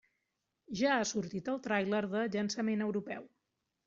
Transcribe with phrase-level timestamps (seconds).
[0.77, 3.29] Ja ha sortit el tràiler de llançament europeu.